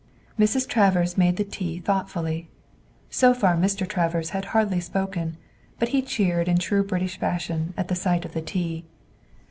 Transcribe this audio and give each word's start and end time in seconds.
Mrs. 0.39 0.67
Travers 0.67 1.15
made 1.15 1.37
the 1.37 1.43
tea 1.43 1.77
thoughtfully. 1.77 2.49
So 3.11 3.35
far 3.35 3.55
Mr. 3.55 3.87
Travers 3.87 4.31
had 4.31 4.45
hardly 4.45 4.79
spoken, 4.79 5.37
but 5.77 5.89
he 5.89 6.01
cheered 6.01 6.47
in 6.47 6.57
true 6.57 6.83
British 6.83 7.19
fashion 7.19 7.75
at 7.77 7.87
the 7.87 7.93
sight 7.95 8.25
of 8.25 8.33
the 8.33 8.41
tea. 8.41 8.83